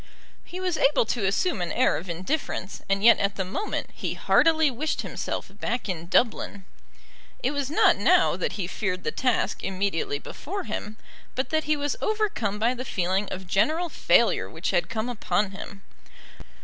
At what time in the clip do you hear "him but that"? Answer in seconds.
10.63-11.65